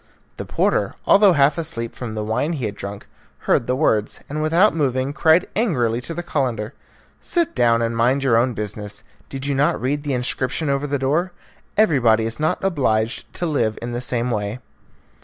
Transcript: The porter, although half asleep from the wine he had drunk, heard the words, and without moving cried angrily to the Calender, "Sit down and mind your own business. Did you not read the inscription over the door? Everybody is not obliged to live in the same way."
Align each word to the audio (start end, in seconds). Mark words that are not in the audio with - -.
The 0.37 0.45
porter, 0.45 0.95
although 1.05 1.33
half 1.33 1.59
asleep 1.59 1.93
from 1.93 2.15
the 2.15 2.23
wine 2.23 2.53
he 2.53 2.65
had 2.65 2.73
drunk, 2.75 3.05
heard 3.45 3.67
the 3.67 3.75
words, 3.75 4.19
and 4.27 4.41
without 4.41 4.73
moving 4.73 5.13
cried 5.13 5.47
angrily 5.55 6.01
to 6.01 6.15
the 6.15 6.23
Calender, 6.23 6.73
"Sit 7.19 7.53
down 7.53 7.83
and 7.83 7.95
mind 7.95 8.23
your 8.23 8.35
own 8.35 8.55
business. 8.55 9.03
Did 9.29 9.45
you 9.45 9.53
not 9.53 9.79
read 9.79 10.01
the 10.01 10.13
inscription 10.15 10.71
over 10.71 10.87
the 10.87 10.97
door? 10.97 11.33
Everybody 11.77 12.25
is 12.25 12.39
not 12.39 12.63
obliged 12.63 13.31
to 13.35 13.45
live 13.45 13.77
in 13.79 13.91
the 13.91 14.01
same 14.01 14.31
way." 14.31 14.57